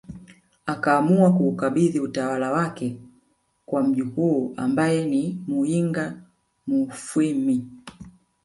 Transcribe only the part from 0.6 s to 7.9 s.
Akaamua kuukabidhi utawala wake kwa mjukuu ambaye ni Muyinga Mufwimi